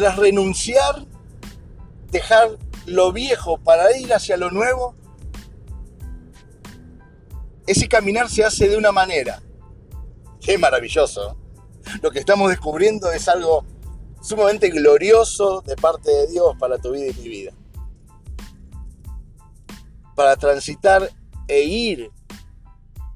tras 0.00 0.16
renunciar, 0.16 1.04
dejar 2.10 2.56
lo 2.86 3.12
viejo 3.12 3.58
para 3.58 3.94
ir 3.98 4.14
hacia 4.14 4.38
lo 4.38 4.50
nuevo, 4.50 4.94
ese 7.66 7.86
caminar 7.86 8.30
se 8.30 8.42
hace 8.42 8.70
de 8.70 8.78
una 8.78 8.92
manera. 8.92 9.42
Qué 10.40 10.56
maravilloso. 10.56 11.36
Lo 12.00 12.10
que 12.10 12.18
estamos 12.18 12.48
descubriendo 12.48 13.12
es 13.12 13.28
algo 13.28 13.66
sumamente 14.22 14.70
glorioso 14.70 15.60
de 15.66 15.76
parte 15.76 16.10
de 16.10 16.28
Dios 16.28 16.56
para 16.58 16.78
tu 16.78 16.92
vida 16.92 17.08
y 17.08 17.20
mi 17.20 17.28
vida. 17.28 17.52
Para 20.16 20.34
transitar 20.36 21.10
e 21.46 21.60
ir 21.60 22.10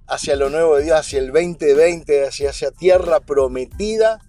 hacia 0.07 0.36
lo 0.36 0.50
nuevo 0.50 0.76
de 0.76 0.85
Dios, 0.85 0.98
hacia 0.98 1.21
el 1.21 1.32
2020, 1.32 2.26
hacia 2.26 2.50
esa 2.50 2.72
tierra 2.72 3.21
prometida, 3.21 4.21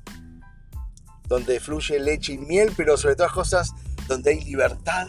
donde 1.28 1.60
fluye 1.60 2.00
leche 2.00 2.34
y 2.34 2.38
miel, 2.38 2.74
pero 2.76 2.98
sobre 2.98 3.16
todas 3.16 3.32
cosas, 3.32 3.74
donde 4.08 4.32
hay 4.32 4.44
libertad 4.44 5.08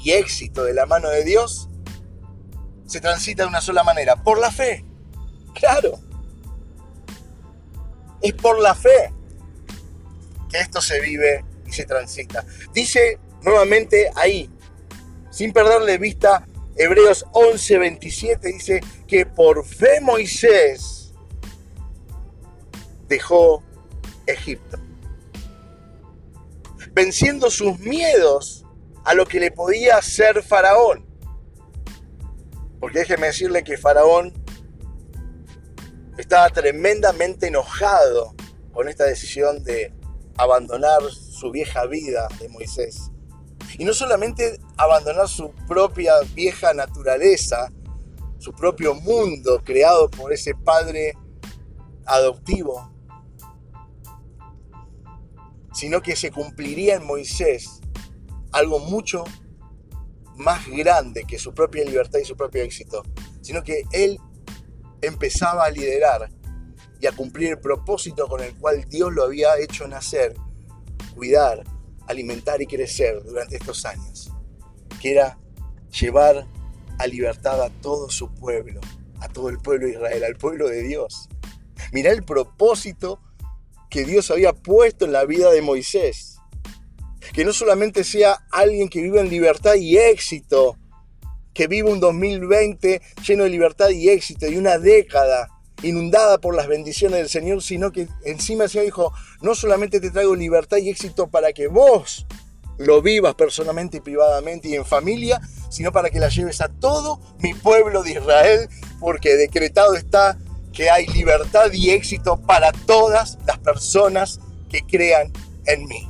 y 0.00 0.12
éxito 0.12 0.64
de 0.64 0.74
la 0.74 0.86
mano 0.86 1.08
de 1.08 1.24
Dios, 1.24 1.68
se 2.86 3.00
transita 3.00 3.44
de 3.44 3.48
una 3.48 3.60
sola 3.60 3.84
manera, 3.84 4.16
por 4.16 4.38
la 4.38 4.50
fe. 4.50 4.84
Claro. 5.54 5.98
Es 8.20 8.34
por 8.34 8.60
la 8.60 8.74
fe 8.74 9.12
que 10.50 10.58
esto 10.58 10.80
se 10.80 11.00
vive 11.00 11.44
y 11.66 11.72
se 11.72 11.84
transita. 11.84 12.44
Dice 12.74 13.18
nuevamente 13.42 14.10
ahí, 14.14 14.50
sin 15.30 15.52
perderle 15.52 15.98
vista, 15.98 16.46
Hebreos 16.76 17.26
11, 17.32 17.78
27 17.78 18.48
dice 18.48 18.80
que 19.06 19.26
por 19.26 19.64
fe 19.64 20.00
Moisés 20.00 21.12
dejó 23.08 23.62
Egipto, 24.26 24.78
venciendo 26.94 27.50
sus 27.50 27.78
miedos 27.78 28.64
a 29.04 29.14
lo 29.14 29.26
que 29.26 29.40
le 29.40 29.50
podía 29.50 29.96
hacer 29.96 30.42
Faraón. 30.42 31.06
Porque 32.80 33.00
déjeme 33.00 33.28
decirle 33.28 33.64
que 33.64 33.76
Faraón 33.76 34.32
estaba 36.18 36.50
tremendamente 36.50 37.48
enojado 37.48 38.34
con 38.72 38.88
esta 38.88 39.04
decisión 39.04 39.62
de 39.64 39.94
abandonar 40.36 41.02
su 41.10 41.50
vieja 41.50 41.86
vida 41.86 42.28
de 42.40 42.48
Moisés. 42.48 43.10
Y 43.78 43.84
no 43.84 43.94
solamente 43.94 44.58
abandonar 44.76 45.28
su 45.28 45.52
propia 45.66 46.14
vieja 46.34 46.74
naturaleza, 46.74 47.70
su 48.38 48.52
propio 48.52 48.94
mundo 48.94 49.62
creado 49.64 50.10
por 50.10 50.32
ese 50.32 50.54
padre 50.54 51.14
adoptivo, 52.04 52.91
sino 55.72 56.02
que 56.02 56.16
se 56.16 56.30
cumpliría 56.30 56.96
en 56.96 57.06
Moisés 57.06 57.80
algo 58.52 58.78
mucho 58.78 59.24
más 60.36 60.66
grande 60.68 61.24
que 61.26 61.38
su 61.38 61.54
propia 61.54 61.84
libertad 61.84 62.18
y 62.18 62.24
su 62.24 62.36
propio 62.36 62.62
éxito, 62.62 63.02
sino 63.40 63.62
que 63.62 63.84
él 63.92 64.18
empezaba 65.00 65.64
a 65.64 65.70
liderar 65.70 66.30
y 67.00 67.06
a 67.06 67.12
cumplir 67.12 67.50
el 67.50 67.58
propósito 67.58 68.28
con 68.28 68.42
el 68.42 68.54
cual 68.56 68.84
Dios 68.88 69.12
lo 69.12 69.24
había 69.24 69.58
hecho 69.58 69.88
nacer, 69.88 70.34
cuidar, 71.14 71.64
alimentar 72.06 72.62
y 72.62 72.66
crecer 72.66 73.22
durante 73.24 73.56
estos 73.56 73.84
años, 73.84 74.32
que 75.00 75.12
era 75.12 75.38
llevar 76.00 76.46
a 76.98 77.06
libertad 77.06 77.60
a 77.62 77.70
todo 77.70 78.08
su 78.10 78.32
pueblo, 78.32 78.80
a 79.20 79.28
todo 79.28 79.48
el 79.48 79.58
pueblo 79.58 79.86
de 79.86 79.94
Israel, 79.94 80.24
al 80.24 80.36
pueblo 80.36 80.68
de 80.68 80.82
Dios. 80.82 81.28
Mirá 81.92 82.12
el 82.12 82.22
propósito 82.22 83.20
que 83.92 84.04
Dios 84.04 84.30
había 84.30 84.54
puesto 84.54 85.04
en 85.04 85.12
la 85.12 85.26
vida 85.26 85.52
de 85.52 85.60
Moisés. 85.60 86.38
Que 87.34 87.44
no 87.44 87.52
solamente 87.52 88.04
sea 88.04 88.46
alguien 88.50 88.88
que 88.88 89.02
vive 89.02 89.20
en 89.20 89.28
libertad 89.28 89.74
y 89.74 89.98
éxito, 89.98 90.78
que 91.52 91.66
vive 91.66 91.90
un 91.90 92.00
2020 92.00 93.02
lleno 93.22 93.44
de 93.44 93.50
libertad 93.50 93.90
y 93.90 94.08
éxito 94.08 94.46
y 94.46 94.56
una 94.56 94.78
década 94.78 95.48
inundada 95.82 96.38
por 96.38 96.56
las 96.56 96.68
bendiciones 96.68 97.18
del 97.18 97.28
Señor, 97.28 97.62
sino 97.62 97.92
que 97.92 98.08
encima 98.24 98.64
el 98.64 98.70
Señor 98.70 98.86
dijo, 98.86 99.12
no 99.42 99.54
solamente 99.54 100.00
te 100.00 100.10
traigo 100.10 100.34
libertad 100.34 100.78
y 100.78 100.88
éxito 100.88 101.28
para 101.28 101.52
que 101.52 101.66
vos 101.66 102.26
lo 102.78 103.02
vivas 103.02 103.34
personalmente 103.34 103.98
y 103.98 104.00
privadamente 104.00 104.68
y 104.68 104.74
en 104.74 104.86
familia, 104.86 105.38
sino 105.68 105.92
para 105.92 106.08
que 106.08 106.18
la 106.18 106.30
lleves 106.30 106.62
a 106.62 106.68
todo 106.68 107.20
mi 107.40 107.52
pueblo 107.52 108.02
de 108.02 108.12
Israel, 108.12 108.70
porque 109.00 109.36
decretado 109.36 109.94
está 109.96 110.38
que 110.72 110.90
hay 110.90 111.06
libertad 111.08 111.70
y 111.72 111.90
éxito 111.90 112.40
para 112.40 112.72
todas 112.72 113.38
las 113.46 113.58
personas 113.58 114.40
que 114.68 114.82
crean 114.82 115.32
en 115.66 115.86
mí. 115.86 116.08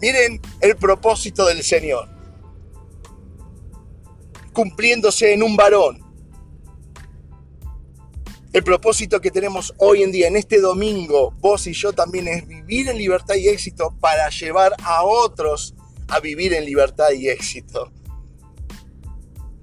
Miren 0.00 0.40
el 0.60 0.76
propósito 0.76 1.46
del 1.46 1.62
Señor, 1.62 2.08
cumpliéndose 4.52 5.32
en 5.32 5.42
un 5.42 5.56
varón, 5.56 6.10
el 8.52 8.64
propósito 8.64 9.20
que 9.20 9.30
tenemos 9.30 9.72
hoy 9.78 10.02
en 10.02 10.10
día, 10.10 10.26
en 10.26 10.36
este 10.36 10.60
domingo, 10.60 11.30
vos 11.38 11.68
y 11.68 11.72
yo 11.72 11.92
también, 11.92 12.26
es 12.26 12.46
vivir 12.48 12.88
en 12.88 12.98
libertad 12.98 13.36
y 13.36 13.48
éxito 13.48 13.94
para 14.00 14.28
llevar 14.28 14.74
a 14.82 15.04
otros 15.04 15.74
a 16.08 16.18
vivir 16.18 16.52
en 16.54 16.64
libertad 16.64 17.10
y 17.12 17.28
éxito. 17.28 17.92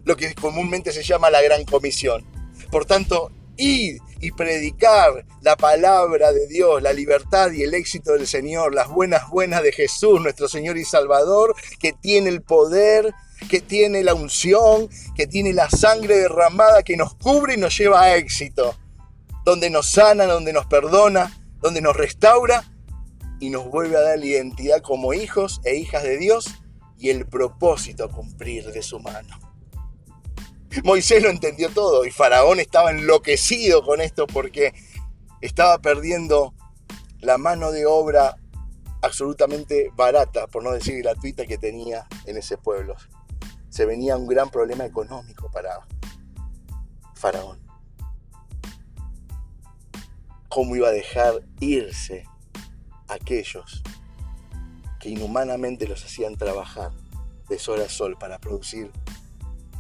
Lo 0.06 0.16
que 0.16 0.34
comúnmente 0.36 0.94
se 0.94 1.04
llama 1.04 1.30
la 1.30 1.42
gran 1.42 1.66
comisión. 1.66 2.26
Por 2.72 2.86
tanto, 2.86 3.30
ir 3.58 4.00
y 4.20 4.32
predicar 4.32 5.26
la 5.42 5.56
palabra 5.56 6.32
de 6.32 6.48
Dios, 6.48 6.82
la 6.82 6.94
libertad 6.94 7.52
y 7.52 7.64
el 7.64 7.74
éxito 7.74 8.14
del 8.14 8.28
Señor, 8.28 8.74
las 8.74 8.90
buenas 8.90 9.30
buenas 9.30 9.64
de 9.64 9.72
Jesús, 9.72 10.22
nuestro 10.22 10.48
Señor 10.48 10.78
y 10.78 10.86
Salvador, 10.86 11.56
que 11.80 11.94
tiene 11.94 12.30
el 12.30 12.42
poder, 12.42 13.14
que 13.50 13.62
tiene 13.62 14.04
la 14.04 14.14
unción, 14.14 14.90
que 15.16 15.28
tiene 15.28 15.54
la 15.54 15.70
sangre 15.70 16.18
derramada 16.18 16.84
que 16.84 16.98
nos 16.98 17.16
cubre 17.16 17.54
y 17.54 17.58
nos 17.58 17.78
lleva 17.78 18.02
a 18.02 18.16
éxito, 18.16 18.76
donde 19.46 19.70
nos 19.70 19.92
sana, 19.92 20.26
donde 20.26 20.54
nos 20.54 20.66
perdona, 20.66 21.38
donde 21.62 21.82
nos 21.82 21.96
restaura 21.96 22.64
y 23.40 23.50
nos 23.50 23.70
vuelve 23.70 23.98
a 23.98 24.02
dar 24.02 24.20
la 24.20 24.26
identidad 24.26 24.82
como 24.82 25.14
hijos 25.14 25.62
e 25.64 25.76
hijas 25.76 26.04
de 26.04 26.18
Dios 26.18 26.48
y 27.00 27.10
el 27.10 27.28
propósito 27.28 28.06
a 28.06 28.10
cumplir 28.10 28.72
de 28.72 28.82
su 28.82 29.00
mano. 29.00 29.47
Moisés 30.84 31.24
lo 31.24 31.30
entendió 31.30 31.70
todo 31.70 32.06
y 32.06 32.12
Faraón 32.12 32.60
estaba 32.60 32.92
enloquecido 32.92 33.84
con 33.84 34.02
esto 34.02 34.28
porque 34.28 34.74
estaba 35.42 35.80
perdiendo 35.80 36.54
la 37.20 37.38
mano 37.38 37.72
de 37.72 37.86
obra 37.86 38.36
absolutamente 39.02 39.92
barata, 39.96 40.48
por 40.48 40.64
no 40.64 40.72
decir 40.72 41.02
gratuita, 41.02 41.46
que 41.46 41.58
tenía 41.58 42.08
en 42.26 42.38
ese 42.38 42.58
pueblo. 42.58 42.96
Se 43.70 43.86
venía 43.86 44.18
un 44.18 44.28
gran 44.28 44.50
problema 44.50 44.86
económico 44.86 45.50
para 45.52 45.80
Faraón. 47.16 47.60
¿Cómo 50.50 50.76
iba 50.76 50.88
a 50.88 50.92
dejar 50.92 51.44
irse 51.60 52.26
aquellos 53.08 53.84
que 55.00 55.10
inhumanamente 55.10 55.88
los 55.88 56.04
hacían 56.04 56.36
trabajar 56.36 56.92
de 57.48 57.60
sol 57.60 57.82
a 57.82 57.90
sol 57.90 58.18
para 58.20 58.40
producir 58.40 58.92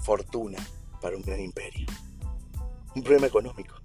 fortuna 0.02 0.58
para 1.02 1.16
un 1.16 1.22
gran 1.22 1.40
imperio. 1.40 1.88
Un 2.96 3.04
problema 3.04 3.28
económico. 3.28 3.76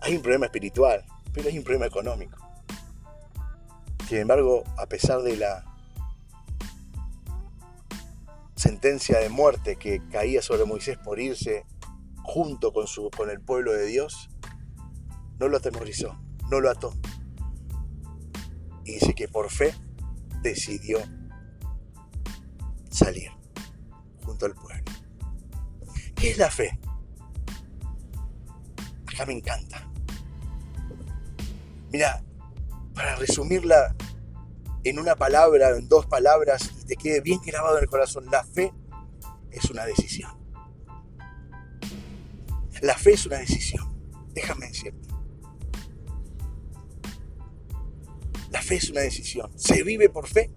Hay 0.00 0.16
un 0.16 0.22
problema 0.22 0.46
espiritual, 0.46 1.04
pero 1.32 1.48
hay 1.48 1.58
un 1.58 1.64
problema 1.64 1.86
económico. 1.86 2.38
Sin 4.08 4.18
embargo, 4.18 4.62
a 4.78 4.86
pesar 4.86 5.22
de 5.22 5.36
la 5.36 5.64
sentencia 8.54 9.18
de 9.18 9.28
muerte 9.28 9.76
que 9.76 10.00
caía 10.08 10.42
sobre 10.42 10.64
Moisés 10.64 10.96
por 10.98 11.18
irse 11.18 11.66
junto 12.22 12.72
con, 12.72 12.86
su, 12.86 13.10
con 13.16 13.30
el 13.30 13.40
pueblo 13.40 13.72
de 13.72 13.86
Dios, 13.86 14.28
no 15.38 15.48
lo 15.48 15.56
atemorizó, 15.56 16.18
no 16.50 16.60
lo 16.60 16.70
ató. 16.70 16.94
Y 18.84 18.92
dice 18.94 19.14
que 19.14 19.28
por 19.28 19.50
fe 19.50 19.74
decidió 20.42 20.98
salir 22.90 23.30
junto 24.24 24.46
al 24.46 24.54
pueblo. 24.54 24.75
¿Qué 26.26 26.32
es 26.32 26.38
la 26.38 26.50
fe? 26.50 26.76
Acá 29.06 29.26
me 29.26 29.34
encanta. 29.34 29.88
Mira, 31.92 32.20
para 32.96 33.14
resumirla 33.14 33.94
en 34.82 34.98
una 34.98 35.14
palabra, 35.14 35.76
en 35.76 35.88
dos 35.88 36.06
palabras, 36.06 36.72
y 36.82 36.84
te 36.84 36.96
quede 36.96 37.20
bien 37.20 37.38
grabado 37.46 37.76
en 37.76 37.84
el 37.84 37.88
corazón, 37.88 38.26
la 38.28 38.42
fe 38.42 38.72
es 39.52 39.70
una 39.70 39.86
decisión. 39.86 40.32
La 42.82 42.98
fe 42.98 43.12
es 43.12 43.24
una 43.26 43.38
decisión. 43.38 43.86
Déjame 44.32 44.66
decirte. 44.66 45.08
La 48.50 48.62
fe 48.62 48.74
es 48.74 48.90
una 48.90 49.02
decisión. 49.02 49.56
¿Se 49.56 49.84
vive 49.84 50.08
por 50.08 50.26
fe 50.26 50.50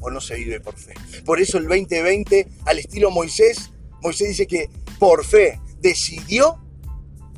o 0.00 0.10
no 0.10 0.22
se 0.22 0.36
vive 0.36 0.58
por 0.58 0.78
fe? 0.78 0.94
Por 1.26 1.38
eso 1.38 1.58
el 1.58 1.68
2020, 1.68 2.48
al 2.64 2.78
estilo 2.78 3.10
Moisés, 3.10 3.72
Moisés 4.00 4.28
dice 4.28 4.46
que 4.46 4.70
por 4.98 5.24
fe 5.24 5.60
decidió 5.80 6.60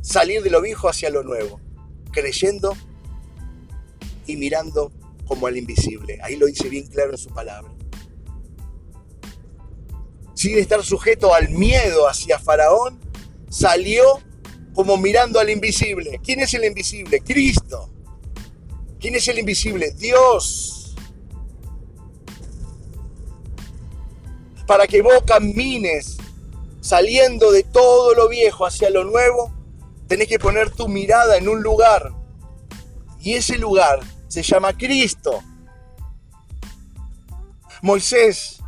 salir 0.02 0.42
de 0.42 0.50
lo 0.50 0.60
viejo 0.60 0.88
hacia 0.88 1.10
lo 1.10 1.22
nuevo, 1.22 1.60
creyendo 2.12 2.76
y 4.26 4.36
mirando 4.36 4.92
como 5.26 5.46
al 5.46 5.56
invisible. 5.56 6.18
Ahí 6.22 6.36
lo 6.36 6.46
dice 6.46 6.68
bien 6.68 6.86
claro 6.86 7.12
en 7.12 7.18
su 7.18 7.30
palabra. 7.30 7.72
Sin 10.34 10.56
estar 10.58 10.82
sujeto 10.84 11.34
al 11.34 11.50
miedo 11.50 12.08
hacia 12.08 12.38
Faraón, 12.38 13.00
salió 13.50 14.04
como 14.72 14.96
mirando 14.96 15.40
al 15.40 15.50
invisible. 15.50 16.20
¿Quién 16.22 16.40
es 16.40 16.54
el 16.54 16.64
invisible? 16.64 17.20
Cristo. 17.20 17.90
¿Quién 19.00 19.16
es 19.16 19.26
el 19.28 19.38
invisible? 19.38 19.90
Dios. 19.92 20.94
Para 24.66 24.86
que 24.86 25.02
vos 25.02 25.22
camines 25.26 26.18
saliendo 26.88 27.52
de 27.52 27.64
todo 27.64 28.14
lo 28.14 28.30
viejo 28.30 28.64
hacia 28.64 28.88
lo 28.88 29.04
nuevo, 29.04 29.52
tenés 30.06 30.26
que 30.26 30.38
poner 30.38 30.70
tu 30.70 30.88
mirada 30.88 31.36
en 31.36 31.46
un 31.46 31.62
lugar. 31.62 32.14
Y 33.20 33.34
ese 33.34 33.58
lugar 33.58 34.00
se 34.26 34.42
llama 34.42 34.72
Cristo. 34.72 35.42
Moisés 37.82 38.60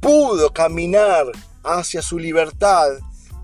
pudo 0.00 0.50
caminar 0.50 1.26
hacia 1.62 2.00
su 2.00 2.18
libertad, 2.18 2.88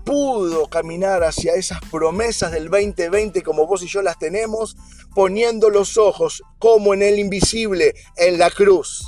pudo 0.03 0.65
caminar 0.69 1.23
hacia 1.23 1.53
esas 1.53 1.79
promesas 1.91 2.51
del 2.51 2.67
2020 2.67 3.43
como 3.43 3.67
vos 3.67 3.83
y 3.83 3.87
yo 3.87 4.01
las 4.01 4.17
tenemos, 4.17 4.75
poniendo 5.13 5.69
los 5.69 5.99
ojos 5.99 6.41
como 6.57 6.95
en 6.95 7.03
el 7.03 7.19
invisible, 7.19 7.93
en 8.17 8.39
la 8.39 8.49
cruz. 8.49 9.05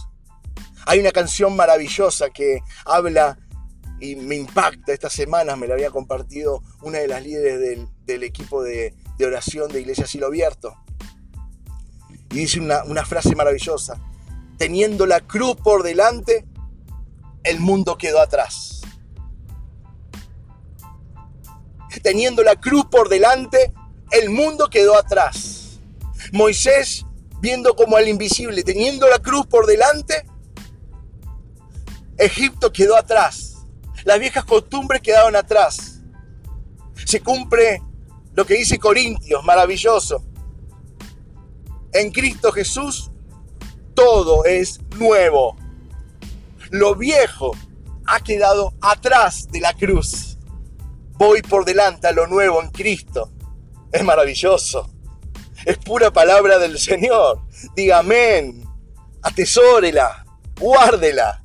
Hay 0.85 0.99
una 0.99 1.11
canción 1.11 1.55
maravillosa 1.55 2.29
que 2.29 2.59
habla 2.85 3.39
y 3.99 4.15
me 4.15 4.35
impacta 4.35 4.93
esta 4.93 5.09
semana, 5.09 5.55
me 5.55 5.67
la 5.67 5.73
había 5.73 5.89
compartido 5.89 6.61
una 6.81 6.99
de 6.99 7.07
las 7.07 7.23
líderes 7.23 7.87
del, 8.05 8.23
equipo 8.23 8.63
de, 8.63 8.95
oración 9.19 9.71
de 9.71 9.81
Iglesia 9.81 10.05
Silo 10.05 10.27
Abierto. 10.27 10.75
Y 12.31 12.35
dice 12.39 12.59
una, 12.59 12.83
una 12.83 13.05
frase 13.05 13.35
maravillosa, 13.35 13.99
teniendo 14.57 15.05
la 15.05 15.21
cruz 15.21 15.55
por 15.55 15.83
delante, 15.83 16.45
el 17.43 17.59
mundo 17.59 17.97
quedó 17.97 18.21
atrás. 18.21 18.81
Teniendo 22.03 22.43
la 22.43 22.55
cruz 22.55 22.85
por 22.91 23.09
delante, 23.09 23.73
el 24.11 24.29
mundo 24.29 24.69
quedó 24.69 24.97
atrás. 24.97 25.79
Moisés, 26.31 27.05
viendo 27.41 27.75
como 27.75 27.97
al 27.97 28.07
invisible, 28.07 28.63
teniendo 28.63 29.09
la 29.09 29.19
cruz 29.19 29.47
por 29.47 29.65
delante, 29.65 30.25
Egipto 32.17 32.71
quedó 32.71 32.97
atrás. 32.97 33.46
Las 34.07 34.21
viejas 34.21 34.45
costumbres 34.45 35.01
quedaron 35.01 35.35
atrás. 35.35 35.99
Se 37.05 37.19
cumple 37.19 37.81
lo 38.35 38.45
que 38.45 38.53
dice 38.53 38.79
Corintios, 38.79 39.43
maravilloso. 39.43 40.23
En 41.91 42.09
Cristo 42.11 42.53
Jesús 42.53 43.11
todo 43.93 44.45
es 44.45 44.79
nuevo. 44.97 45.57
Lo 46.69 46.95
viejo 46.95 47.51
ha 48.05 48.21
quedado 48.21 48.73
atrás 48.79 49.49
de 49.51 49.59
la 49.59 49.73
cruz. 49.73 50.37
Voy 51.15 51.41
por 51.41 51.65
delante 51.65 52.07
a 52.07 52.13
lo 52.13 52.27
nuevo 52.27 52.63
en 52.63 52.69
Cristo. 52.69 53.33
Es 53.91 54.05
maravilloso. 54.05 54.89
Es 55.65 55.77
pura 55.79 56.13
palabra 56.13 56.59
del 56.59 56.79
Señor. 56.79 57.41
Diga 57.75 57.99
amén. 57.99 58.63
Atesórela. 59.21 60.25
Guárdela 60.57 61.43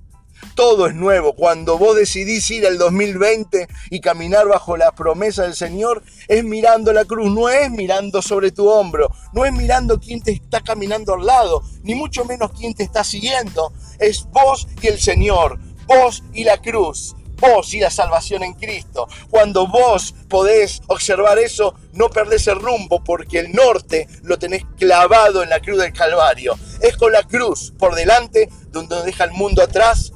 todo 0.54 0.86
es 0.86 0.94
nuevo. 0.94 1.34
Cuando 1.34 1.78
vos 1.78 1.96
decidís 1.96 2.50
ir 2.50 2.66
al 2.66 2.78
2020 2.78 3.68
y 3.90 4.00
caminar 4.00 4.46
bajo 4.48 4.76
la 4.76 4.92
promesa 4.92 5.42
del 5.42 5.54
Señor, 5.54 6.02
es 6.28 6.44
mirando 6.44 6.92
la 6.92 7.04
cruz, 7.04 7.30
no 7.30 7.48
es 7.48 7.70
mirando 7.70 8.22
sobre 8.22 8.50
tu 8.50 8.68
hombro, 8.68 9.10
no 9.32 9.44
es 9.44 9.52
mirando 9.52 9.98
quién 9.98 10.22
te 10.22 10.32
está 10.32 10.60
caminando 10.60 11.14
al 11.14 11.26
lado, 11.26 11.62
ni 11.82 11.94
mucho 11.94 12.24
menos 12.24 12.52
quién 12.52 12.74
te 12.74 12.82
está 12.82 13.04
siguiendo. 13.04 13.72
Es 13.98 14.26
vos 14.30 14.66
y 14.80 14.88
el 14.88 14.98
Señor, 14.98 15.58
vos 15.86 16.22
y 16.32 16.44
la 16.44 16.58
cruz 16.58 17.14
vos 17.42 17.74
y 17.74 17.80
la 17.80 17.90
salvación 17.90 18.44
en 18.44 18.54
Cristo. 18.54 19.08
Cuando 19.28 19.66
vos 19.66 20.14
podés 20.28 20.80
observar 20.86 21.40
eso, 21.40 21.74
no 21.92 22.08
perdés 22.08 22.46
el 22.46 22.60
rumbo 22.60 23.02
porque 23.02 23.40
el 23.40 23.52
norte 23.52 24.06
lo 24.22 24.38
tenés 24.38 24.64
clavado 24.78 25.42
en 25.42 25.50
la 25.50 25.58
cruz 25.58 25.78
del 25.78 25.92
Calvario. 25.92 26.56
Es 26.80 26.96
con 26.96 27.12
la 27.12 27.24
cruz 27.24 27.72
por 27.76 27.96
delante 27.96 28.48
donde 28.70 29.02
deja 29.02 29.24
el 29.24 29.32
mundo 29.32 29.60
atrás 29.60 30.12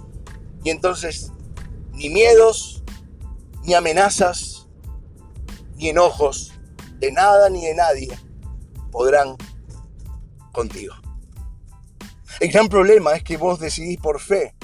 y 0.67 0.71
entonces 0.71 1.31
ni 1.93 2.11
miedos, 2.11 2.83
ni 3.63 3.75
amenazas, 3.75 4.67
ni 5.77 5.91
enojos 5.91 6.55
de 6.99 7.13
nada 7.13 7.49
ni 7.51 7.65
de 7.65 7.75
nadie 7.77 8.19
podrán 8.91 9.37
contigo. 10.51 10.93
El 12.41 12.51
gran 12.51 12.69
problema 12.69 13.15
es 13.15 13.23
que 13.23 13.37
vos 13.37 13.61
decidís 13.61 14.01
por 14.01 14.19
fe 14.21 14.57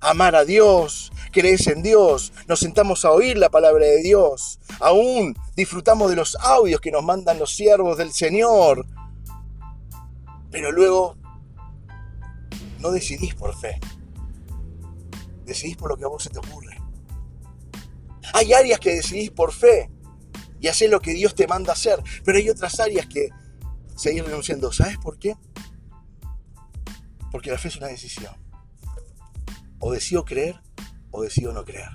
amar 0.00 0.36
a 0.36 0.46
Dios, 0.46 1.12
crees 1.32 1.66
en 1.66 1.82
Dios, 1.82 2.32
nos 2.48 2.60
sentamos 2.60 3.04
a 3.04 3.10
oír 3.10 3.36
la 3.36 3.50
palabra 3.50 3.84
de 3.84 4.02
Dios, 4.02 4.58
aún 4.80 5.36
disfrutamos 5.54 6.08
de 6.08 6.16
los 6.16 6.34
audios 6.36 6.80
que 6.80 6.90
nos 6.90 7.04
mandan 7.04 7.38
los 7.38 7.54
siervos 7.54 7.98
del 7.98 8.14
Señor, 8.14 8.86
pero 10.50 10.72
luego 10.72 11.18
no 12.78 12.90
decidís 12.90 13.34
por 13.34 13.54
fe 13.54 13.78
decidís 15.52 15.76
por 15.76 15.90
lo 15.90 15.96
que 15.96 16.04
a 16.04 16.08
vos 16.08 16.22
se 16.22 16.30
te 16.30 16.38
ocurre. 16.38 16.76
Hay 18.34 18.52
áreas 18.52 18.80
que 18.80 18.94
decidís 18.94 19.30
por 19.30 19.52
fe 19.52 19.90
y 20.60 20.68
haces 20.68 20.90
lo 20.90 21.00
que 21.00 21.12
Dios 21.12 21.34
te 21.34 21.46
manda 21.46 21.72
hacer, 21.72 22.02
pero 22.24 22.38
hay 22.38 22.48
otras 22.48 22.78
áreas 22.80 23.06
que 23.06 23.28
seguís 23.96 24.24
renunciando. 24.24 24.72
¿Sabes 24.72 24.98
por 24.98 25.18
qué? 25.18 25.36
Porque 27.30 27.50
la 27.50 27.58
fe 27.58 27.68
es 27.68 27.76
una 27.76 27.88
decisión. 27.88 28.34
O 29.78 29.92
decido 29.92 30.24
creer 30.24 30.60
o 31.10 31.22
decido 31.22 31.52
no 31.52 31.64
creer. 31.64 31.90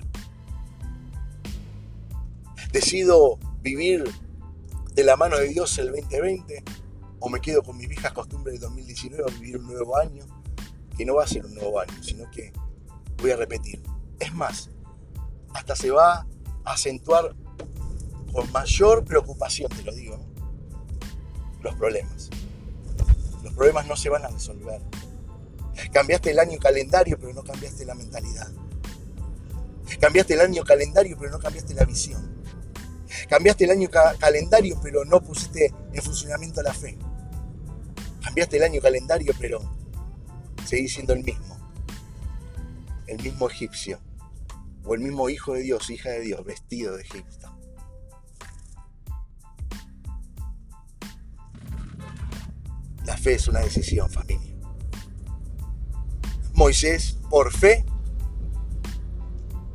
Decido 2.72 3.38
vivir 3.62 4.04
de 4.94 5.04
la 5.04 5.16
mano 5.16 5.38
de 5.38 5.48
Dios 5.48 5.78
el 5.78 5.92
2020 5.92 6.62
o 7.20 7.28
me 7.28 7.40
quedo 7.40 7.62
con 7.62 7.76
mis 7.76 7.88
viejas 7.88 8.12
costumbres 8.12 8.54
del 8.54 8.68
2019 8.68 9.24
a 9.26 9.34
vivir 9.38 9.56
un 9.56 9.66
nuevo 9.66 9.96
año, 9.96 10.24
que 10.96 11.04
no 11.04 11.14
va 11.14 11.24
a 11.24 11.26
ser 11.26 11.44
un 11.46 11.54
nuevo 11.54 11.80
año, 11.80 12.02
sino 12.02 12.30
que 12.30 12.52
voy 13.20 13.30
a 13.32 13.36
repetir. 13.36 13.82
Es 14.18 14.32
más, 14.34 14.70
hasta 15.54 15.76
se 15.76 15.90
va 15.90 16.26
a 16.64 16.72
acentuar 16.72 17.34
con 18.32 18.50
mayor 18.52 19.04
preocupación, 19.04 19.70
te 19.70 19.82
lo 19.82 19.92
digo, 19.94 20.18
los 21.60 21.74
problemas. 21.74 22.30
Los 23.42 23.52
problemas 23.54 23.86
no 23.86 23.96
se 23.96 24.08
van 24.08 24.24
a 24.24 24.28
resolver. 24.28 24.80
Cambiaste 25.92 26.30
el 26.30 26.38
año 26.38 26.58
calendario, 26.58 27.18
pero 27.18 27.32
no 27.32 27.42
cambiaste 27.42 27.84
la 27.84 27.94
mentalidad. 27.94 28.48
Cambiaste 30.00 30.34
el 30.34 30.40
año 30.40 30.64
calendario, 30.64 31.16
pero 31.18 31.30
no 31.30 31.38
cambiaste 31.38 31.74
la 31.74 31.84
visión. 31.84 32.36
Cambiaste 33.28 33.64
el 33.64 33.70
año 33.70 33.88
calendario, 34.18 34.78
pero 34.82 35.04
no 35.04 35.20
pusiste 35.20 35.72
en 35.92 36.02
funcionamiento 36.02 36.62
la 36.62 36.74
fe. 36.74 36.98
Cambiaste 38.22 38.58
el 38.58 38.64
año 38.64 38.80
calendario, 38.80 39.32
pero 39.38 39.60
seguís 40.66 40.92
siendo 40.92 41.14
el 41.14 41.24
mismo 41.24 41.47
el 43.08 43.22
mismo 43.22 43.48
egipcio 43.48 44.00
o 44.84 44.94
el 44.94 45.00
mismo 45.00 45.28
hijo 45.28 45.54
de 45.54 45.62
Dios, 45.62 45.90
hija 45.90 46.10
de 46.10 46.20
Dios, 46.20 46.44
vestido 46.44 46.96
de 46.96 47.02
Egipto. 47.02 47.54
La 53.04 53.16
fe 53.16 53.34
es 53.34 53.48
una 53.48 53.60
decisión, 53.60 54.10
familia. 54.10 54.54
Moisés, 56.54 57.18
por 57.30 57.52
fe, 57.52 57.84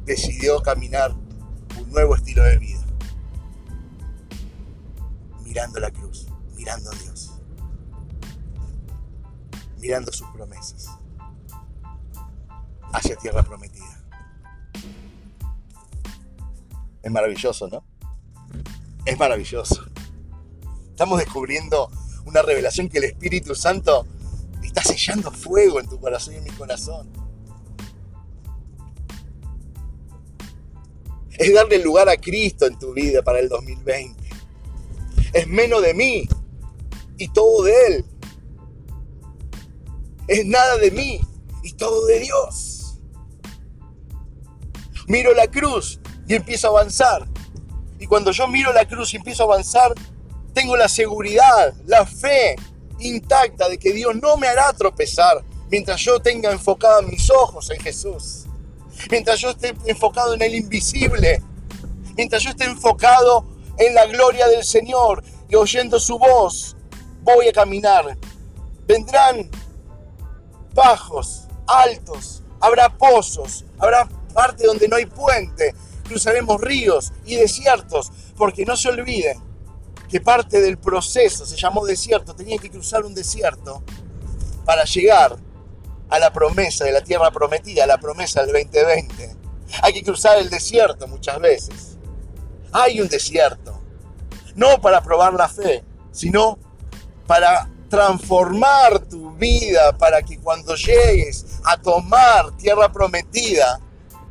decidió 0.06 0.62
caminar 0.62 1.12
un 1.12 1.90
nuevo 1.92 2.16
estilo 2.16 2.44
de 2.44 2.60
vida, 2.60 2.86
mirando 5.44 5.80
la 5.80 5.92
cruz, 5.92 6.28
mirando 6.56 6.92
a 6.92 6.96
Dios, 6.96 7.34
mirando 9.80 10.12
sus 10.12 10.28
promesas 10.30 11.03
hacia 12.94 13.16
tierra 13.16 13.44
prometida. 13.44 14.00
Es 17.02 17.12
maravilloso, 17.12 17.68
¿no? 17.68 17.84
Es 19.06 19.20
maravilloso. 19.20 19.84
Estamos 20.90 21.20
descubriendo 21.20 21.90
una 22.26 22.42
revelación 22.42 22.88
que 22.88 23.00
el 23.00 23.06
Espíritu 23.06 23.56
Santo 23.56 24.06
está 24.64 24.82
sellando 24.84 25.32
fuego 25.32 25.80
en 25.80 25.90
tu 25.90 26.00
corazón 26.00 26.36
y 26.36 26.38
en 26.38 26.44
mi 26.46 26.52
corazón. 26.52 27.12
Es 31.32 31.54
darle 31.54 31.80
lugar 31.80 32.08
a 32.08 32.16
Cristo 32.16 32.68
en 32.68 32.78
tu 32.78 32.94
vida 32.94 33.24
para 33.24 33.40
el 33.40 33.50
2020. 33.50 34.30
Es 35.34 35.48
menos 35.48 35.82
de 35.82 35.94
mí 35.96 36.30
y 37.18 37.28
todo 37.30 37.64
de 37.64 37.88
Él. 37.88 38.06
Es 40.28 40.46
nada 40.46 40.78
de 40.78 40.92
mí 40.92 41.20
y 41.64 41.74
todo 41.74 42.06
de 42.06 42.20
Dios 42.20 42.83
miro 45.08 45.34
la 45.34 45.48
cruz 45.48 46.00
y 46.28 46.36
empiezo 46.36 46.68
a 46.68 46.80
avanzar. 46.80 47.28
Y 48.00 48.08
cuando 48.08 48.32
yo 48.32 48.48
miro 48.48 48.74
la 48.74 48.88
cruz 48.88 49.14
y 49.14 49.18
empiezo 49.18 49.44
a 49.44 49.46
avanzar, 49.54 49.94
tengo 50.54 50.76
la 50.78 50.88
seguridad, 50.88 51.74
la 51.86 52.06
fe 52.06 52.56
intacta 53.00 53.70
de 53.70 53.78
que 53.78 53.92
Dios 53.92 54.16
no 54.16 54.38
me 54.38 54.48
hará 54.48 54.72
tropezar 54.74 55.44
mientras 55.70 56.00
yo 56.02 56.20
tenga 56.20 56.52
enfocado 56.52 57.02
mis 57.02 57.30
ojos 57.32 57.70
en 57.72 57.80
Jesús. 57.80 58.46
Mientras 59.10 59.40
yo 59.40 59.50
esté 59.50 59.74
enfocado 59.86 60.34
en 60.36 60.42
el 60.42 60.56
invisible. 60.56 61.42
Mientras 62.16 62.44
yo 62.44 62.52
esté 62.52 62.66
enfocado 62.66 63.46
en 63.78 63.96
la 63.96 64.06
gloria 64.06 64.48
del 64.48 64.64
Señor 64.64 65.24
y 65.50 65.56
oyendo 65.56 66.00
su 66.00 66.20
voz, 66.20 66.76
voy 67.22 67.48
a 67.48 67.52
caminar. 67.52 68.18
Vendrán 68.86 69.50
bajos, 70.74 71.48
altos, 71.68 72.44
habrá 72.60 72.90
pozos, 72.90 73.66
habrá 73.80 74.08
parte 74.34 74.66
donde 74.66 74.88
no 74.88 74.96
hay 74.96 75.06
puente, 75.06 75.74
cruzaremos 76.08 76.60
ríos 76.60 77.12
y 77.26 77.36
desiertos, 77.36 78.12
porque 78.36 78.66
no 78.66 78.76
se 78.76 78.90
olviden 78.90 79.40
que 80.10 80.22
parte 80.22 80.62
del 80.62 80.78
proceso 80.78 81.46
se 81.46 81.56
llamó 81.56 81.86
desierto, 81.86 82.36
tenía 82.36 82.58
que 82.58 82.70
cruzar 82.70 83.04
un 83.04 83.16
desierto 83.16 83.82
para 84.66 84.84
llegar 84.84 85.38
a 86.10 86.20
la 86.20 86.32
promesa 86.32 86.86
de 86.86 86.92
la 86.92 87.02
tierra 87.02 87.32
prometida, 87.32 87.86
a 87.86 87.88
la 87.88 87.98
promesa 87.98 88.44
del 88.44 88.54
2020. 88.54 89.36
Hay 89.82 89.94
que 89.94 90.04
cruzar 90.04 90.38
el 90.38 90.50
desierto 90.50 91.08
muchas 91.08 91.40
veces. 91.40 91.98
Hay 92.72 93.02
un 93.02 93.08
desierto, 93.08 93.80
no 94.56 94.80
para 94.82 95.02
probar 95.02 95.34
la 95.34 95.50
fe, 95.50 95.84
sino 96.12 96.60
para 97.26 97.68
transformar 97.90 99.00
tu 99.00 99.32
vida, 99.32 99.98
para 99.98 100.22
que 100.22 100.40
cuando 100.40 100.76
llegues 100.76 101.46
a 101.64 101.78
tomar 101.78 102.56
tierra 102.58 102.92
prometida, 102.92 103.80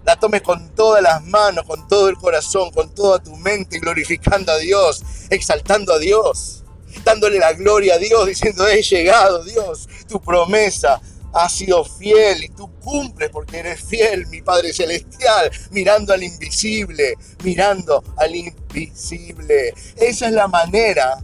la 0.05 0.17
tomes 0.17 0.43
con 0.43 0.75
todas 0.75 1.03
las 1.03 1.25
manos, 1.25 1.65
con 1.67 1.87
todo 1.89 2.09
el 2.09 2.17
corazón, 2.17 2.71
con 2.71 2.95
toda 2.95 3.23
tu 3.23 3.37
mente, 3.37 3.79
glorificando 3.79 4.53
a 4.53 4.59
Dios, 4.59 5.03
exaltando 5.31 5.93
a 5.93 5.99
Dios, 5.99 6.65
dándole 7.05 7.39
la 7.39 7.53
gloria 7.53 7.95
a 7.95 7.99
Dios, 7.99 8.27
diciendo, 8.27 8.67
he 8.67 8.83
llegado, 8.83 9.45
Dios, 9.45 9.89
tu 10.09 10.21
promesa 10.21 11.01
ha 11.33 11.49
sido 11.49 11.85
fiel 11.85 12.45
y 12.45 12.49
tú 12.51 12.71
cumples 12.81 13.31
porque 13.31 13.59
eres 13.59 13.83
fiel, 13.83 14.27
mi 14.27 14.43
Padre 14.43 14.73
Celestial, 14.73 15.51
mirando 15.71 16.13
al 16.13 16.23
invisible, 16.23 17.15
mirando 17.43 18.03
al 18.17 18.35
invisible. 18.35 19.73
Esa 19.97 20.27
es 20.27 20.33
la 20.33 20.49
manera 20.49 21.19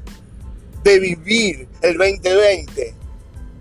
de 0.82 0.98
vivir 0.98 1.68
el 1.82 1.98
2020 1.98 2.94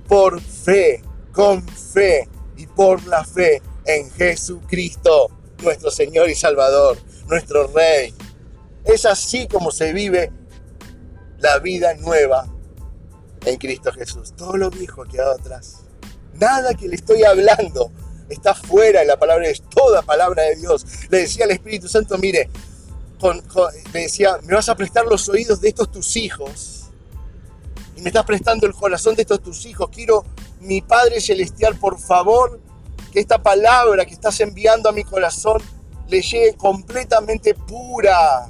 por 0.08 0.40
fe, 0.40 1.04
con 1.34 1.68
fe 1.68 2.30
y 2.56 2.66
por 2.66 3.06
la 3.08 3.26
fe 3.26 3.62
en 3.88 4.12
Jesucristo, 4.12 5.32
nuestro 5.64 5.90
Señor 5.90 6.30
y 6.30 6.36
Salvador, 6.36 6.98
nuestro 7.28 7.68
Rey. 7.68 8.14
Es 8.86 9.06
así 9.06 9.48
como 9.48 9.72
se 9.72 9.94
vive 9.94 10.32
la 11.40 11.58
vida 11.60 11.94
nueva 11.96 12.48
en 13.46 13.58
Cristo 13.58 13.92
Jesús. 13.94 14.34
Todo 14.36 14.58
lo 14.58 14.70
viejo 14.70 15.04
ha 15.04 15.08
quedado 15.08 15.32
atrás. 15.32 15.84
Nada 16.34 16.74
que 16.74 16.88
le 16.88 16.96
estoy 16.96 17.24
hablando 17.24 17.92
está 18.30 18.54
fuera 18.54 19.00
de 19.00 19.06
la 19.06 19.18
palabra, 19.18 19.48
es 19.48 19.64
toda 19.70 20.02
palabra 20.02 20.44
de 20.44 20.58
Dios. 20.58 20.86
Le 21.10 21.20
decía 21.20 21.46
al 21.46 21.52
Espíritu 21.52 21.88
Santo, 21.88 22.18
mire, 22.18 22.50
le 23.94 24.02
decía, 24.02 24.38
me 24.44 24.54
vas 24.54 24.70
a 24.70 24.76
prestar 24.76 25.06
los 25.06 25.28
oídos 25.30 25.62
de 25.62 25.70
estos 25.70 25.92
tus 25.92 26.16
hijos 26.18 26.86
y 27.96 28.02
me 28.02 28.10
estás 28.10 28.26
prestando 28.26 28.68
el 28.68 28.74
corazón 28.74 29.16
de 29.16 29.24
estos 29.24 29.42
tus 29.42 29.66
hijos. 29.66 29.90
Quiero, 29.92 30.24
mi 30.60 30.82
Padre 30.82 31.20
Celestial, 31.20 31.76
por 31.78 32.00
favor, 32.00 32.60
que 33.12 33.20
esta 33.20 33.42
palabra 33.42 34.06
que 34.06 34.14
estás 34.14 34.40
enviando 34.40 34.90
a 34.90 34.92
mi 34.92 35.04
corazón 35.04 35.62
le 36.08 36.22
llegue 36.22 36.56
completamente 36.56 37.54
pura. 37.54 38.50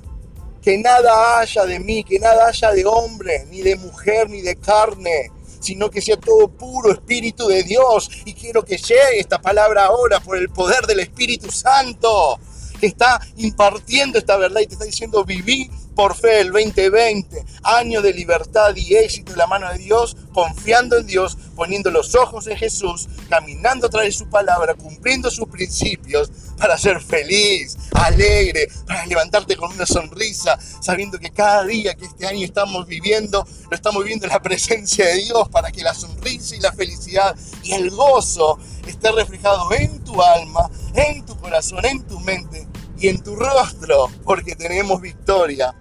Que 0.62 0.78
nada 0.78 1.40
haya 1.40 1.66
de 1.66 1.80
mí, 1.80 2.04
que 2.04 2.20
nada 2.20 2.48
haya 2.48 2.72
de 2.72 2.86
hombre, 2.86 3.46
ni 3.50 3.62
de 3.62 3.76
mujer, 3.78 4.30
ni 4.30 4.42
de 4.42 4.58
carne, 4.58 5.32
sino 5.62 5.90
que 5.90 6.02
sea 6.02 6.18
todo 6.18 6.50
puro 6.50 6.92
Espíritu 6.92 7.48
de 7.48 7.64
Dios. 7.64 8.10
Y 8.26 8.34
quiero 8.34 8.64
que 8.64 8.78
llegue 8.78 9.20
esta 9.20 9.42
palabra 9.42 9.86
ahora 9.86 10.20
por 10.20 10.38
el 10.38 10.50
poder 10.50 10.86
del 10.86 11.00
Espíritu 11.00 11.52
Santo, 11.52 12.40
que 12.80 12.88
está 12.88 13.20
impartiendo 13.38 14.20
esta 14.20 14.36
verdad 14.38 14.62
y 14.62 14.68
te 14.68 14.74
está 14.74 14.86
diciendo, 14.86 15.24
viví 15.24 15.72
por 15.98 16.16
fe 16.16 16.42
el 16.42 16.51
2020, 16.51 17.44
año 17.63 18.04
de 18.04 18.13
libertad 18.13 18.75
y 18.75 18.96
éxito 18.96 19.32
en 19.32 19.39
la 19.39 19.48
mano 19.48 19.68
de 19.72 19.80
Dios, 19.80 20.16
confiando 20.32 20.96
en 20.96 21.08
Dios, 21.08 21.36
poniendo 21.56 21.89
los 21.89 22.13
ojos 22.13 22.46
en 22.46 22.56
Jesús, 22.56 23.10
caminando 23.27 23.88
a 23.88 23.89
través 23.89 24.13
de 24.13 24.24
su 24.24 24.30
palabra, 24.30 24.75
cumpliendo 24.75 25.32
sus 25.32 25.48
principios 25.48 26.32
para 26.56 26.77
ser 26.77 27.01
feliz, 27.01 27.75
alegre, 27.94 28.68
para 28.86 29.08
levantarte 29.08 29.58
con 29.58 29.72
una 29.72 29.88
sonrisa, 29.88 30.60
sabiendo 30.82 31.18
que 31.18 31.32
cada 31.32 31.63
día 31.63 31.96
que 31.96 32.06
este 32.06 32.27
año 32.27 32.46
estamos 32.46 32.86
viviendo, 32.86 33.44
lo 33.68 33.75
estamos 33.75 34.04
viviendo 34.04 34.27
en 34.27 34.34
la 34.34 34.42
presencia 34.44 35.08
de 35.08 35.16
Dios, 35.16 35.50
para 35.50 35.72
que 35.72 35.82
la 35.82 35.96
sonrisa 35.96 36.56
y 36.56 36.60
la 36.60 36.74
felicidad 36.74 37.36
y 37.63 37.74
el 37.74 37.89
gozo 37.89 38.60
esté 38.86 39.12
reflejado 39.12 39.74
en 39.74 40.04
tu 40.04 40.22
alma, 40.22 40.70
en 40.94 41.25
tu 41.25 41.36
corazón, 41.38 41.84
en 41.86 42.06
tu 42.06 42.20
mente 42.20 42.68
y 43.00 43.08
en 43.08 43.24
tu 43.24 43.36
rostro, 43.36 44.12
porque 44.24 44.56
tenemos 44.56 45.01
victoria 45.01 45.74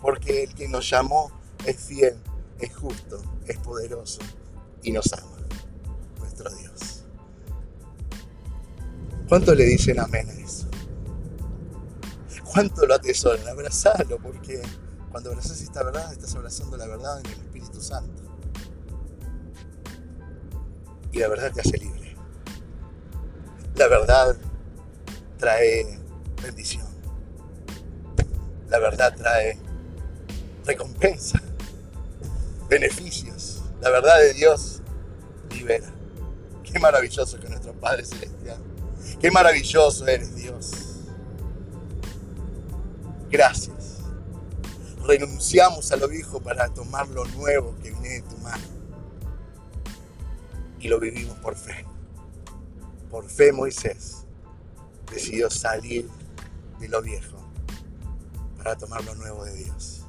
porque 0.00 0.44
el 0.44 0.54
que 0.54 0.68
nos 0.68 0.88
llamó 0.88 1.30
es 1.64 1.76
fiel, 1.76 2.16
es 2.58 2.74
justo, 2.74 3.22
es 3.46 3.58
poderoso 3.58 4.20
y 4.82 4.92
nos 4.92 5.12
ama, 5.12 5.46
nuestro 6.18 6.50
Dios. 6.50 7.04
¿Cuánto 9.28 9.54
le 9.54 9.64
dicen 9.64 10.00
amén 10.00 10.28
a 10.28 10.32
eso? 10.32 10.68
¿Cuánto 12.52 12.84
lo 12.84 12.94
atesoran? 12.94 13.46
Abrazalo, 13.46 14.18
porque 14.18 14.60
cuando 15.10 15.30
abrazas 15.30 15.60
esta 15.60 15.84
verdad, 15.84 16.12
estás 16.12 16.34
abrazando 16.34 16.76
la 16.76 16.86
verdad 16.86 17.20
en 17.20 17.26
el 17.26 17.40
Espíritu 17.40 17.80
Santo. 17.80 18.22
Y 21.12 21.18
la 21.18 21.28
verdad 21.28 21.52
te 21.52 21.60
hace 21.60 21.78
libre. 21.78 22.16
La 23.76 23.86
verdad 23.88 24.36
trae 25.38 25.98
bendición. 26.42 26.86
La 28.68 28.78
verdad 28.78 29.14
trae 29.16 29.58
recompensa, 30.64 31.40
beneficios. 32.68 33.62
La 33.80 33.90
verdad 33.90 34.18
de 34.18 34.34
Dios 34.34 34.82
libera. 35.50 35.92
Qué 36.62 36.78
maravilloso 36.78 37.38
que 37.40 37.48
nuestro 37.48 37.72
Padre 37.72 38.04
Celestial. 38.04 38.58
Qué 39.20 39.30
maravilloso 39.30 40.06
eres 40.06 40.34
Dios. 40.36 40.70
Gracias. 43.30 43.98
Renunciamos 45.04 45.90
a 45.92 45.96
lo 45.96 46.08
viejo 46.08 46.40
para 46.40 46.68
tomar 46.68 47.08
lo 47.08 47.24
nuevo 47.24 47.74
que 47.82 47.90
viene 47.90 48.08
de 48.08 48.22
tu 48.22 48.36
mano. 48.38 48.64
Y 50.78 50.88
lo 50.88 51.00
vivimos 51.00 51.38
por 51.38 51.56
fe. 51.56 51.84
Por 53.10 53.28
fe 53.28 53.52
Moisés 53.52 54.24
decidió 55.10 55.50
salir 55.50 56.08
de 56.78 56.88
lo 56.88 57.02
viejo 57.02 57.36
para 58.56 58.76
tomar 58.76 59.02
lo 59.04 59.14
nuevo 59.16 59.44
de 59.44 59.54
Dios 59.54 59.99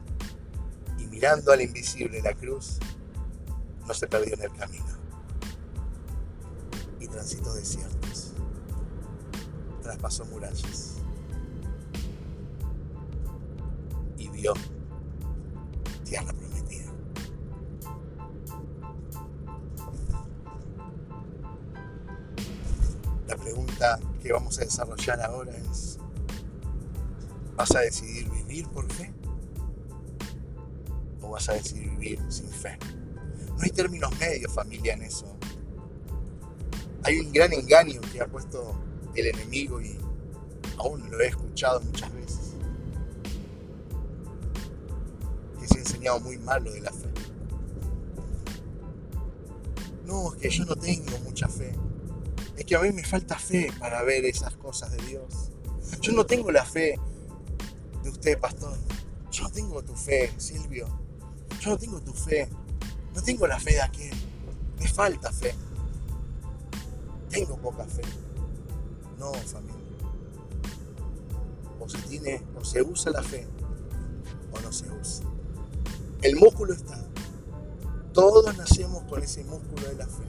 mirando 1.22 1.52
al 1.52 1.62
invisible 1.62 2.20
la 2.20 2.34
cruz, 2.34 2.80
no 3.86 3.94
se 3.94 4.08
perdió 4.08 4.34
en 4.34 4.42
el 4.42 4.52
camino. 4.54 4.86
Y 7.00 7.08
transitó 7.08 7.54
desiertos, 7.54 8.34
traspasó 9.84 10.26
murallas 10.26 10.96
y 14.18 14.30
vio 14.30 14.54
tierra 16.04 16.34
prometida. 16.34 16.92
La 23.28 23.36
pregunta 23.36 24.00
que 24.24 24.34
vamos 24.34 24.58
a 24.58 24.62
desarrollar 24.62 25.22
ahora 25.22 25.56
es, 25.56 26.00
¿vas 27.56 27.76
a 27.76 27.82
decidir 27.82 28.28
vivir 28.32 28.68
por 28.70 28.92
fe? 28.92 29.21
Vas 31.32 31.50
a 31.50 31.54
decidir 31.54 31.90
vivir 31.92 32.20
sin 32.30 32.50
fe. 32.50 32.78
No 33.50 33.64
hay 33.64 33.72
términos 33.72 34.12
medios, 34.20 34.52
familia, 34.54 34.94
en 34.94 35.04
eso. 35.04 35.38
Hay 37.04 37.20
un 37.20 37.32
gran 37.32 37.52
engaño 37.54 38.00
que 38.12 38.22
ha 38.22 38.28
puesto 38.28 38.76
el 39.16 39.28
enemigo 39.28 39.82
y 39.82 39.98
aún 40.78 41.10
lo 41.10 41.20
he 41.20 41.28
escuchado 41.28 41.82
muchas 41.82 42.14
veces. 42.14 42.40
Que 45.60 45.68
se 45.68 45.76
ha 45.76 45.80
enseñado 45.80 46.20
muy 46.20 46.38
mal 46.38 46.64
lo 46.64 46.72
de 46.72 46.82
la 46.82 46.92
fe. 46.92 47.08
No, 50.06 50.34
es 50.34 50.42
que 50.42 50.50
yo 50.50 50.66
no 50.66 50.76
tengo 50.76 51.18
mucha 51.24 51.48
fe. 51.48 51.72
Es 52.58 52.66
que 52.66 52.76
a 52.76 52.80
mí 52.82 52.92
me 52.92 53.04
falta 53.04 53.38
fe 53.38 53.72
para 53.80 54.04
ver 54.04 54.26
esas 54.26 54.56
cosas 54.58 54.92
de 54.92 54.98
Dios. 55.06 55.52
Yo 56.02 56.14
no 56.14 56.26
tengo 56.26 56.52
la 56.52 56.66
fe 56.66 57.00
de 58.04 58.10
usted, 58.10 58.40
pastor. 58.40 58.78
Yo 59.32 59.50
tengo 59.50 59.82
tu 59.84 59.96
fe, 59.96 60.32
Silvio. 60.38 61.01
Yo 61.62 61.70
no 61.70 61.78
tengo 61.78 62.02
tu 62.02 62.12
fe. 62.12 62.50
No 63.14 63.22
tengo 63.22 63.46
la 63.46 63.60
fe 63.60 63.74
de 63.74 63.82
aquel. 63.82 64.18
Me 64.80 64.88
falta 64.88 65.32
fe. 65.32 65.54
Tengo 67.30 67.56
poca 67.58 67.86
fe. 67.86 68.02
No, 69.20 69.32
familia. 69.32 69.76
O 71.80 71.88
se 71.88 72.00
tiene, 72.00 72.44
o 72.60 72.66
se 72.66 72.82
usa 72.82 73.12
la 73.12 73.22
fe, 73.22 73.48
o 74.52 74.60
no 74.62 74.72
se 74.72 74.90
usa. 74.92 75.24
El 76.24 76.36
músculo 76.36 76.74
está. 76.74 77.00
Todos 78.12 78.58
nacemos 78.58 79.04
con 79.04 79.22
ese 79.22 79.44
músculo 79.44 79.88
de 79.88 79.96
la 79.96 80.08
fe. 80.08 80.24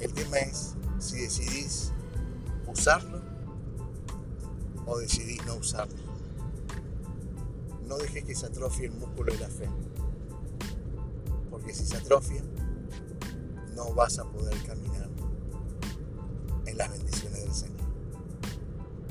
El 0.00 0.12
tema 0.12 0.36
es 0.38 0.74
si 0.98 1.20
decidís 1.20 1.92
usarlo 2.66 3.22
o 4.86 4.98
decidís 4.98 5.44
no 5.46 5.54
usarlo. 5.54 6.09
No 7.90 7.98
dejes 7.98 8.24
que 8.24 8.36
se 8.36 8.46
atrofie 8.46 8.86
el 8.86 8.92
músculo 8.92 9.32
de 9.32 9.40
la 9.40 9.48
fe. 9.48 9.68
Porque 11.50 11.74
si 11.74 11.84
se 11.84 11.96
atrofia, 11.96 12.40
no 13.74 13.92
vas 13.94 14.20
a 14.20 14.30
poder 14.30 14.56
caminar 14.62 15.10
en 16.66 16.78
las 16.78 16.88
bendiciones 16.88 17.42
del 17.42 17.52
Señor. 17.52 17.88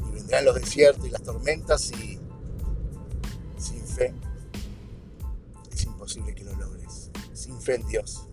Y 0.08 0.12
vendrán 0.14 0.46
los 0.46 0.56
desiertos 0.56 1.06
y 1.06 1.10
las 1.10 1.22
tormentas 1.22 1.92
y 1.92 2.22
sin 3.58 3.86
fe 3.86 4.14
es 5.74 5.84
imposible 5.84 6.34
que 6.34 6.46
lo 6.46 6.56
logres. 6.56 7.12
Sin 7.34 7.60
fe 7.60 7.76
en 7.76 7.86
Dios 7.86 8.30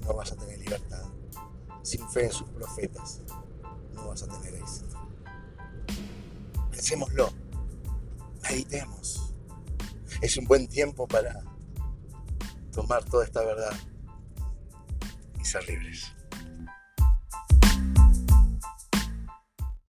no 0.00 0.14
vas 0.14 0.32
a 0.32 0.36
tener 0.36 0.58
libertad. 0.58 1.04
Sin 1.82 2.08
fe 2.10 2.24
en 2.24 2.32
sus 2.32 2.48
profetas 2.48 3.20
no 3.94 4.08
vas 4.08 4.24
a 4.24 4.26
tener 4.26 4.52
éxito. 4.52 4.96
Pensémoslo, 6.72 7.30
meditemos. 8.42 9.29
Es 10.20 10.36
un 10.36 10.44
buen 10.44 10.68
tiempo 10.68 11.08
para 11.08 11.42
tomar 12.72 13.04
toda 13.04 13.24
esta 13.24 13.44
verdad 13.44 13.72
y 15.40 15.44
ser 15.44 15.66
libres. 15.68 16.12